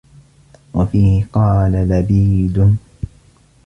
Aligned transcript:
وَفِيهِ 0.73 1.25
قَالَ 1.33 1.71
لَبِيدٌ 1.71 2.75